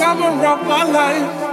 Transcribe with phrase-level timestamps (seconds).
[0.00, 1.49] summer of my life.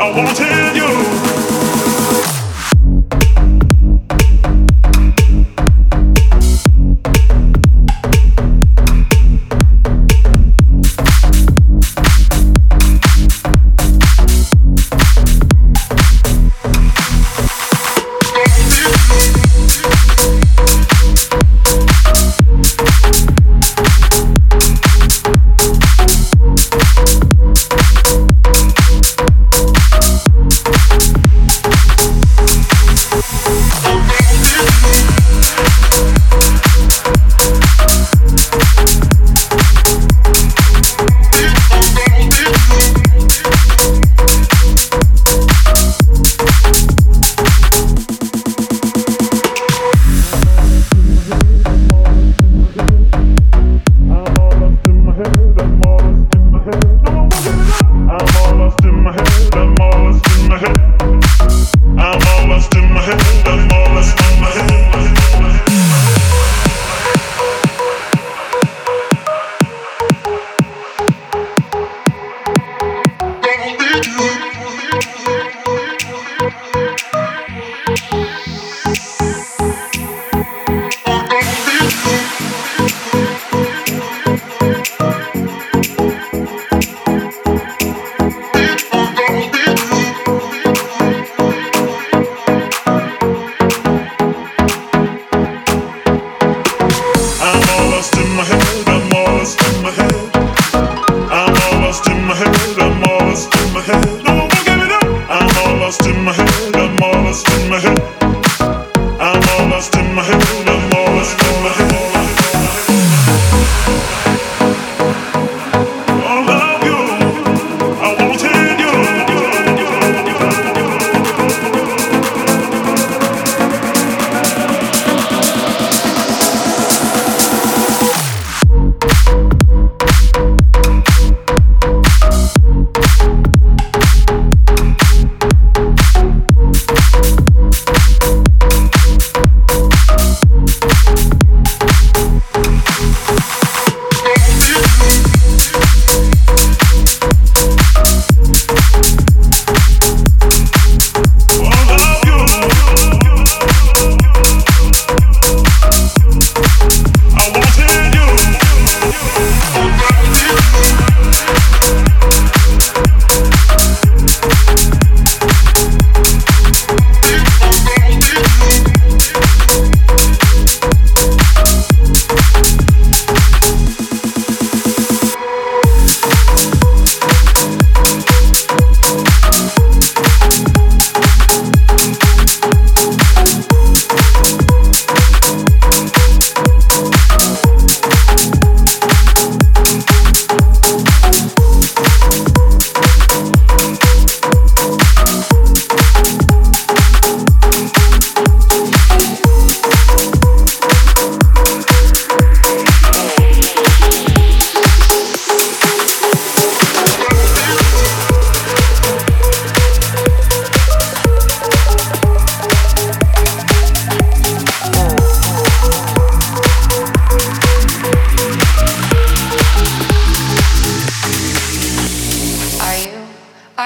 [0.00, 0.59] I wanted you.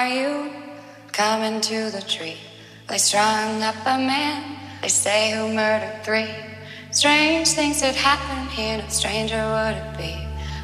[0.04, 0.52] are you
[1.12, 2.36] coming to the tree?
[2.88, 6.28] They strung up a man, they say who murdered three.
[6.90, 10.12] Strange things that happen here, no stranger would it be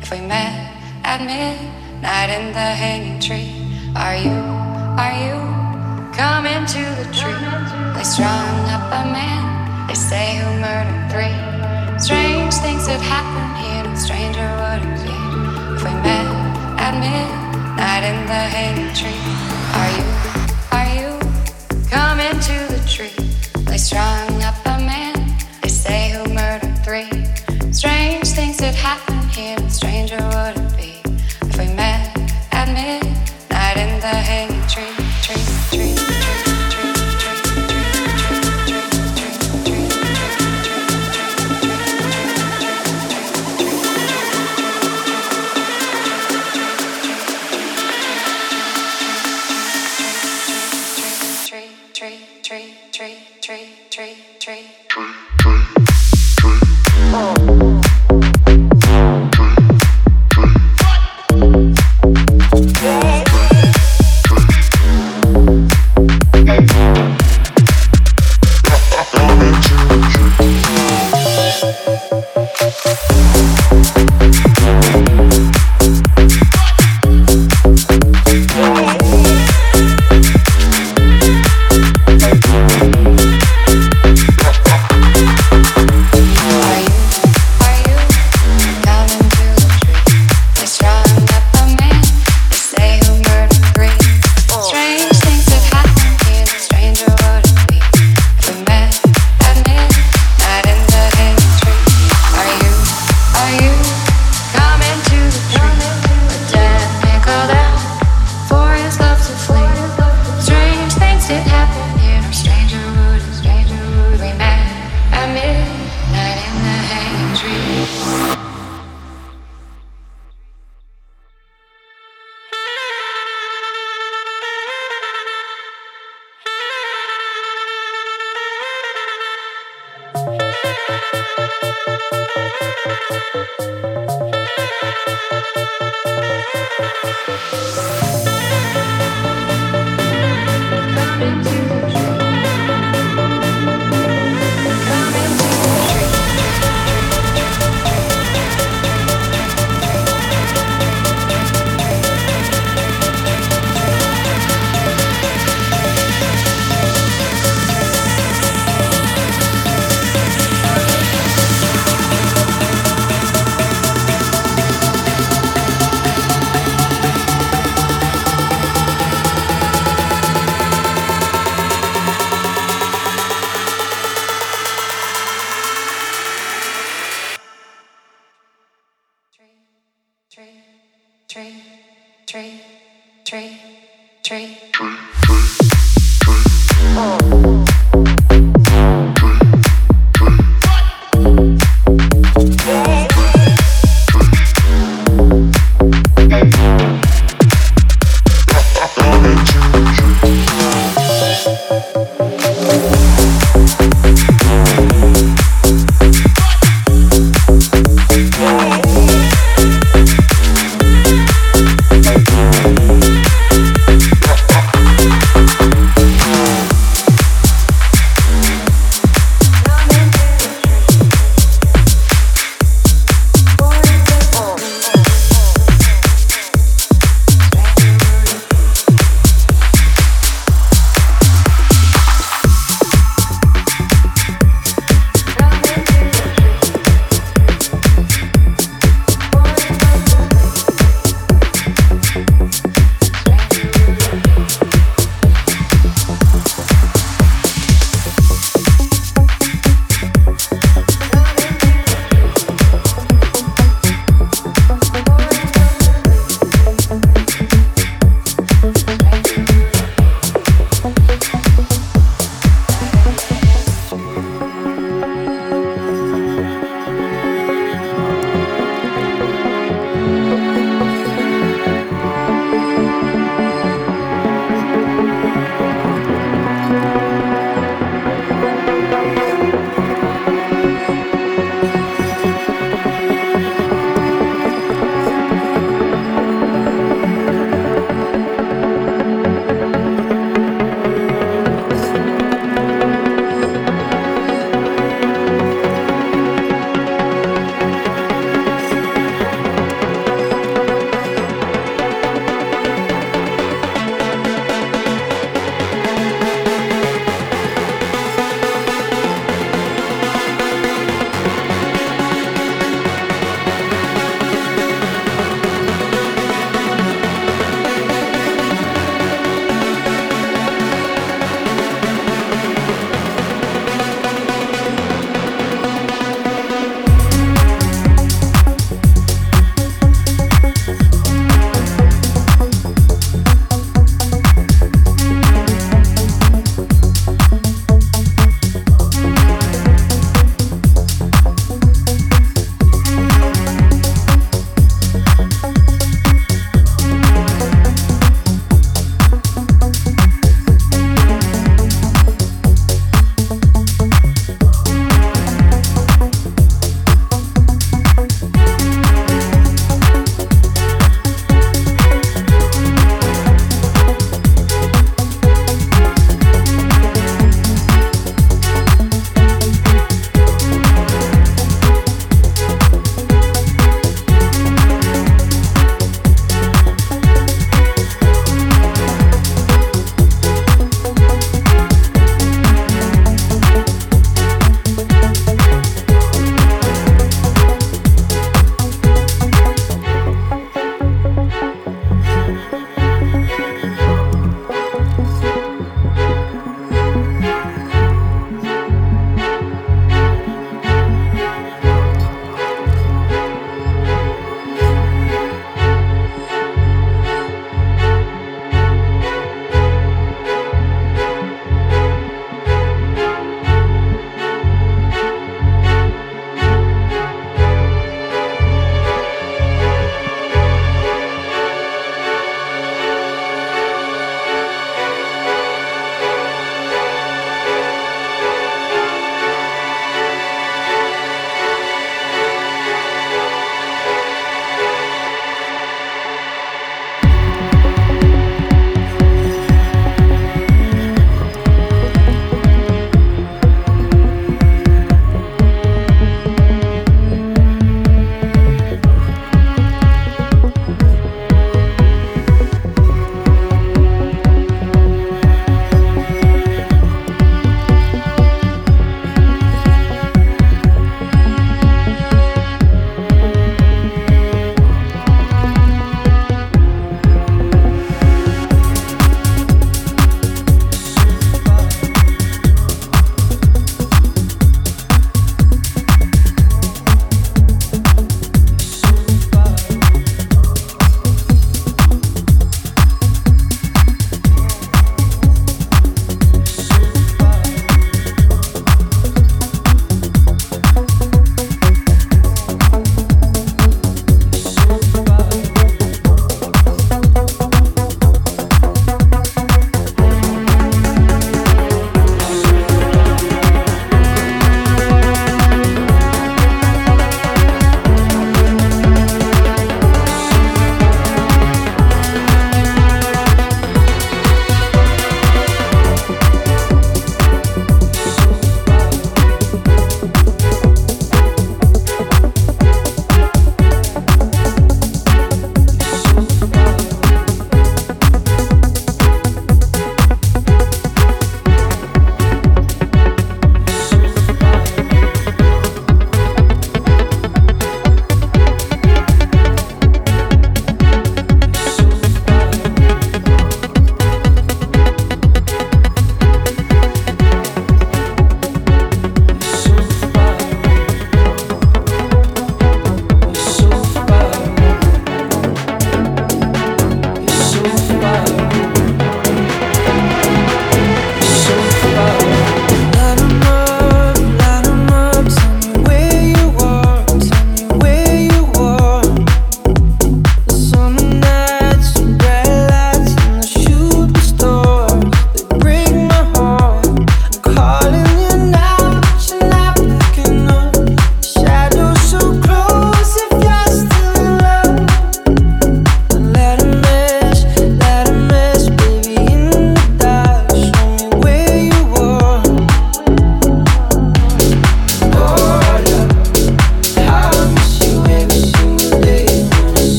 [0.00, 0.56] if we met
[1.04, 3.52] at midnight in the hanging tree.
[3.94, 4.40] Are you,
[5.04, 5.36] are you
[6.16, 7.44] coming to the tree?
[7.92, 11.36] They strung up a man, they say who murdered three.
[12.00, 15.16] Strange things that happen here, no stranger would it be
[15.76, 16.24] if we met
[16.80, 17.45] at midnight.
[17.76, 19.20] Night in the hanging tree.
[19.80, 20.04] Are you,
[20.72, 21.18] are you
[21.90, 23.12] coming to the tree?
[23.64, 25.14] They strung up a man,
[25.62, 27.10] they say who murdered three.
[27.72, 30.55] Strange things that happen here, stranger would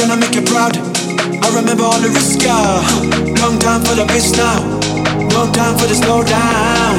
[0.00, 0.72] Tryna make you proud.
[1.44, 2.80] I remember all the risk, uh,
[3.36, 4.64] Long time for the bitch now.
[5.28, 6.96] No time for the slow down.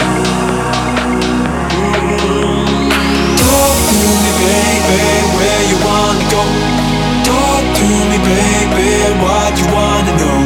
[3.42, 5.02] Talk to me, baby,
[5.34, 6.46] where you wanna go?
[7.26, 10.40] Talk to me, baby, what you wanna know?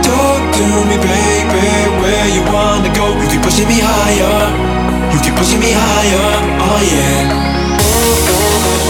[0.00, 1.64] Talk to me, baby,
[2.00, 3.12] where you wanna go?
[3.20, 4.48] You keep pushing me higher,
[5.12, 8.81] you keep pushing me higher, oh yeah.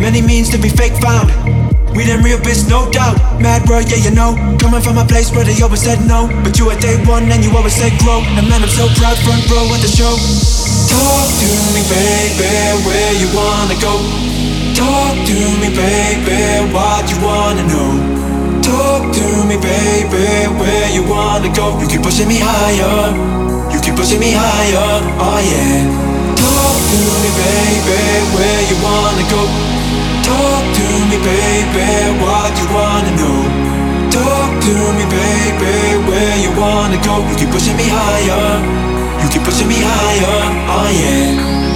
[0.00, 1.28] Many means to be fake found.
[1.94, 3.14] We them real bitch, no doubt.
[3.38, 4.34] Mad world, yeah, you know.
[4.58, 6.26] Coming from a place where they always said no.
[6.42, 8.24] But you at day one and you always said grow.
[8.34, 10.16] And man, I'm so proud, front row at the show.
[10.90, 12.50] Talk to me, baby,
[12.82, 14.02] where you wanna go?
[14.74, 17.92] Talk to me, baby, what you wanna know?
[18.64, 21.78] Talk to me, baby, where you wanna go?
[21.78, 23.14] You keep pushing me higher.
[23.70, 26.19] You keep pushing me higher, oh yeah.
[26.60, 28.00] Talk to me, baby,
[28.36, 29.42] where you wanna go?
[30.28, 31.88] Talk to me, baby,
[32.20, 33.40] what you wanna know?
[34.12, 35.74] Talk to me, baby,
[36.08, 37.24] where you wanna go?
[37.28, 38.60] You keep pushing me higher,
[39.22, 40.38] you keep pushing me higher,
[40.76, 41.69] oh yeah.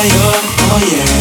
[0.00, 0.10] fire,
[0.72, 1.19] oh yeah.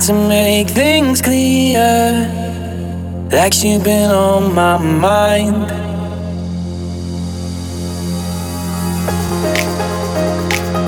[0.00, 2.28] To make things clear.
[3.30, 5.66] Like you've been on my mind.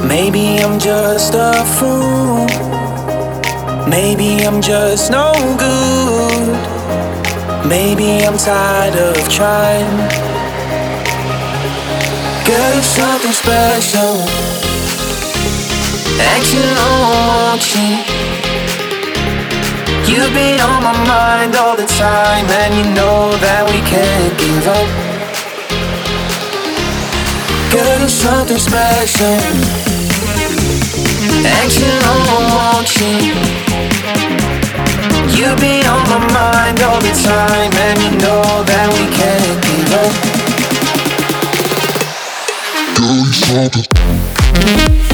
[0.09, 2.47] Maybe I'm just a fool.
[3.89, 6.57] Maybe I'm just no good.
[7.69, 9.97] Maybe I'm tired of trying.
[12.47, 14.17] Girl, you're something special.
[16.19, 18.16] Action on watching.
[20.09, 24.67] You've been on my mind all the time, and you know that we can't give
[24.71, 24.89] up.
[27.73, 29.35] Girl, you're something special.
[31.43, 32.23] Action on
[32.55, 33.35] watching.
[35.35, 39.91] You've been on my mind all the time, and you know that we can't give
[40.03, 40.15] up.
[42.95, 45.06] Girl, you're something.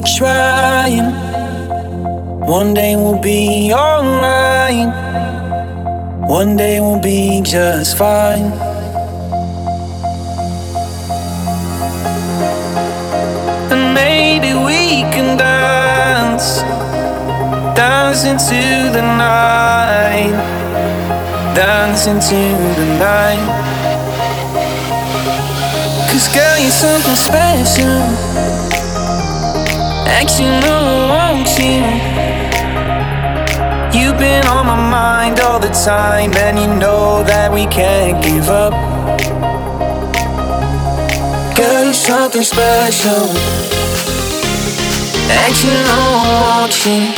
[0.00, 1.10] For trying.
[2.46, 4.92] One day we'll be alright.
[6.28, 8.52] One day we'll be just fine.
[13.72, 16.60] And maybe we can dance,
[17.74, 20.36] dance into the night,
[21.54, 22.40] dance into
[22.80, 23.44] the night.
[26.10, 28.45] Cause girl, you're something special.
[30.08, 31.82] Actually, no, I want you.
[33.98, 38.48] You've been on my mind all the time, and you know that we can't give
[38.48, 38.72] up.
[41.56, 43.28] Girl, you're something special.
[45.28, 47.10] Actually, no, I want you.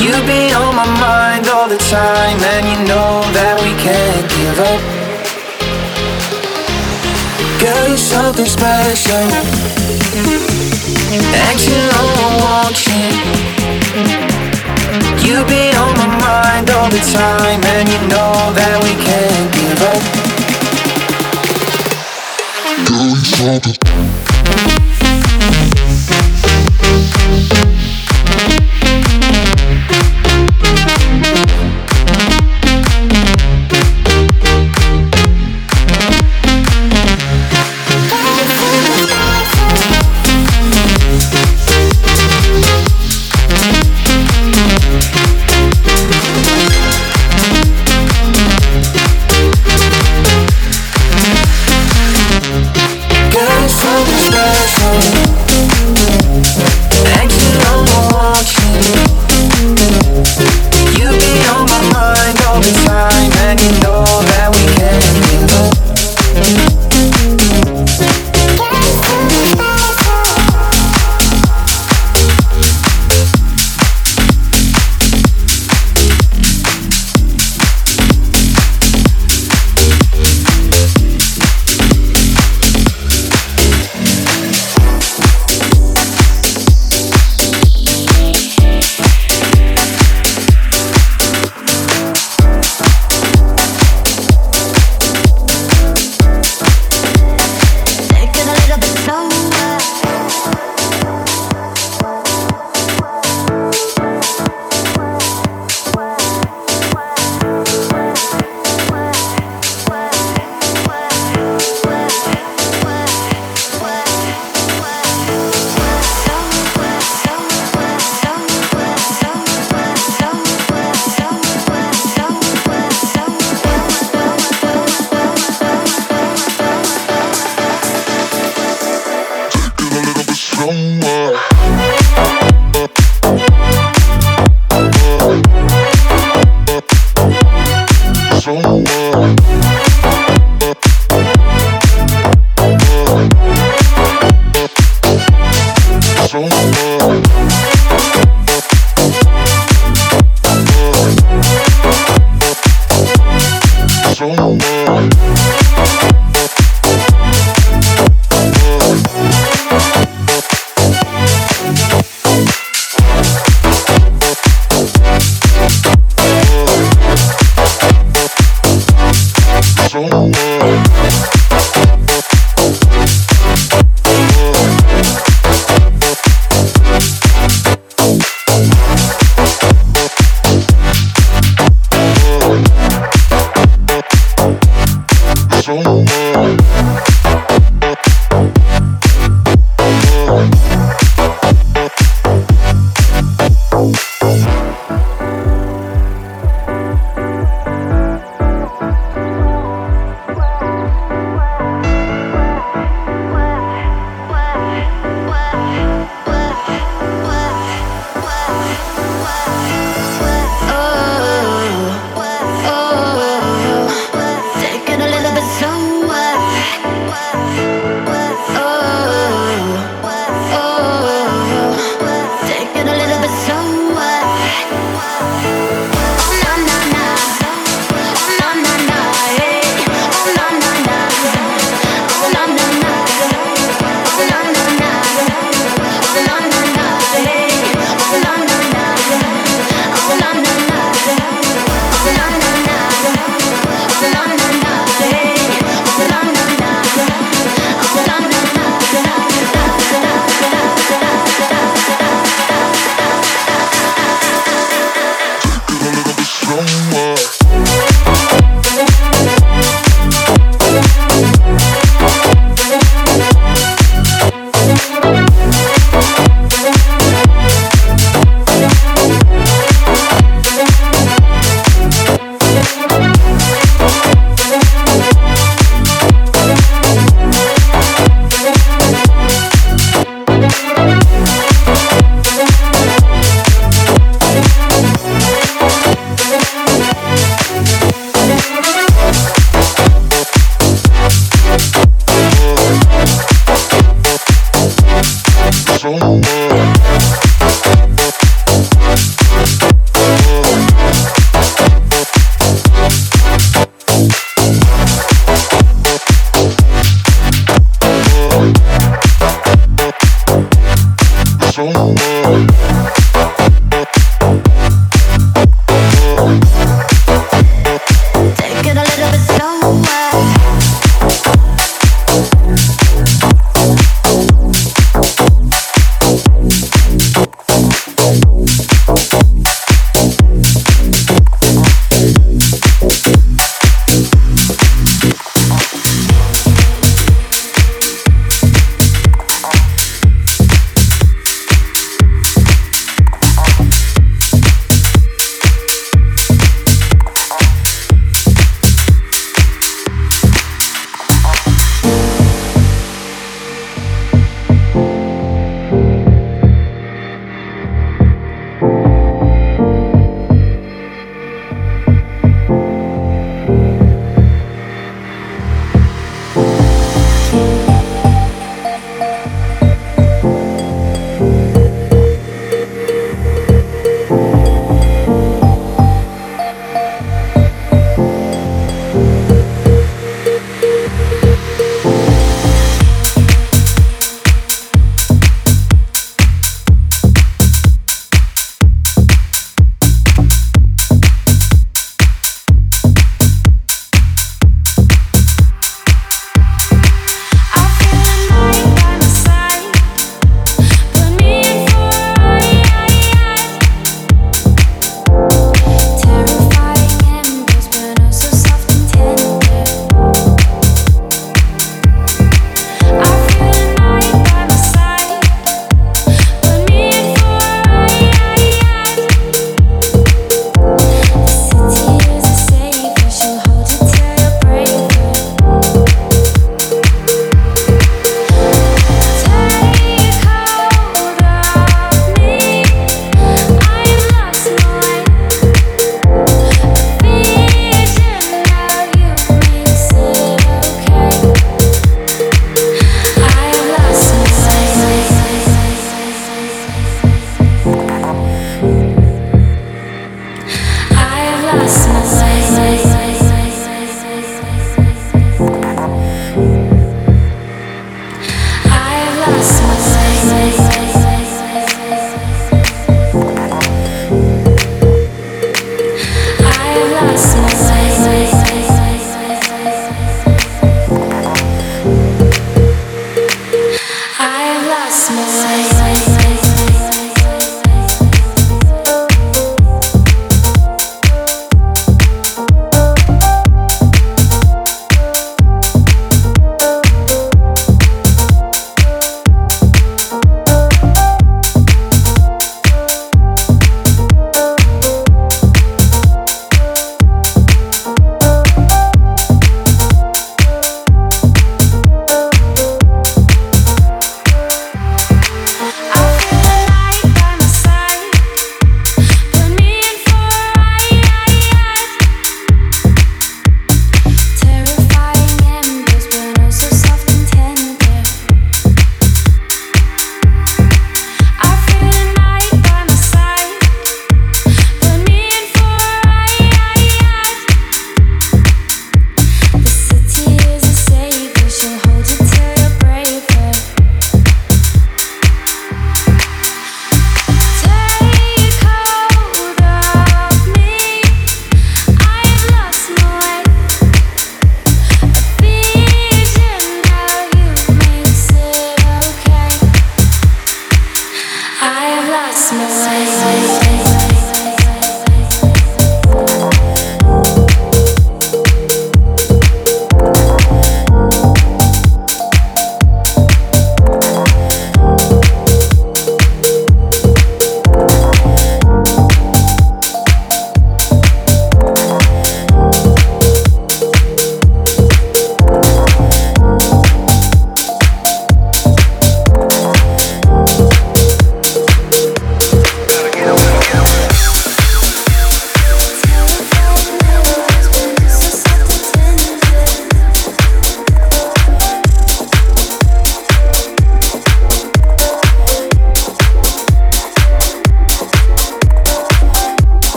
[0.00, 4.58] You've been on my mind all the time, and you know that we can't give
[4.70, 4.80] up.
[7.60, 9.28] Girl, you're something special.
[11.10, 13.08] Actually, no, I want you.
[15.24, 19.80] You be on my mind all the time, and you know that we can't give
[19.88, 20.02] up.
[23.40, 24.17] You're